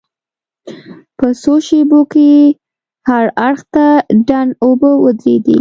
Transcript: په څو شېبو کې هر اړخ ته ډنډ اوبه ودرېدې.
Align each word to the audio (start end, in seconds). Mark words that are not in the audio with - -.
په 1.17 1.27
څو 1.41 1.53
شېبو 1.65 2.01
کې 2.11 2.29
هر 3.09 3.25
اړخ 3.47 3.59
ته 3.75 3.85
ډنډ 4.27 4.51
اوبه 4.63 4.91
ودرېدې. 5.03 5.49